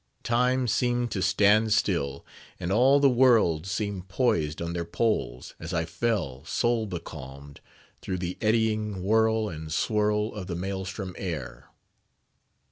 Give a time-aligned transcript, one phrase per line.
[0.23, 2.25] Time seemed to stand still,
[2.59, 7.61] and all the worlds seemed poised on their poles, as I fell, soul becalmed,
[8.01, 11.69] through the eddying whirl and swirl of the maelstrom air.